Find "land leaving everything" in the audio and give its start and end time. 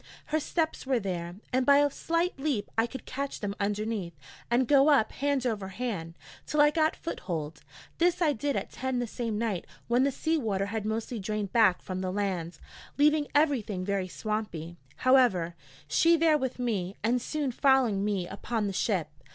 12.11-13.85